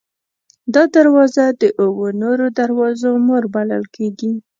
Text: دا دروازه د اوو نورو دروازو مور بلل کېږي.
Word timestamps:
دا 0.73 0.83
دروازه 0.95 1.43
د 1.61 1.63
اوو 1.83 2.07
نورو 2.21 2.45
دروازو 2.59 3.09
مور 3.27 3.43
بلل 3.53 3.83
کېږي. 3.95 4.31